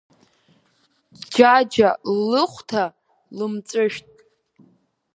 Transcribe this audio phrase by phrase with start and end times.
[1.33, 2.83] Џьаџьа ллыхәҭа,
[3.37, 3.99] лымҵәышә…